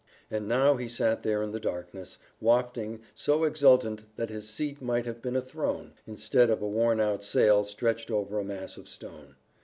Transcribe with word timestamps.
And 0.31 0.47
now 0.47 0.77
he 0.77 0.89
sat 0.89 1.21
there 1.21 1.43
in 1.43 1.51
the 1.51 1.59
darkness, 1.59 2.17
wafting, 2.39 3.01
so 3.13 3.43
exultant 3.43 4.07
that 4.15 4.31
his 4.31 4.49
seat 4.49 4.81
might 4.81 5.05
have 5.05 5.21
been 5.21 5.35
a 5.35 5.41
throne, 5.43 5.93
instead 6.07 6.49
of 6.49 6.59
a 6.59 6.67
worn 6.67 6.99
out 6.99 7.23
sail 7.23 7.63
stretched 7.63 8.09
over 8.09 8.39
a 8.39 8.43
mass 8.43 8.77
of 8.77 8.89
stone. 8.89 9.35